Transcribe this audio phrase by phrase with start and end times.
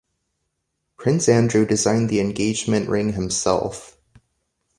[0.97, 3.99] Prince Andrew designed the engagement ring himself.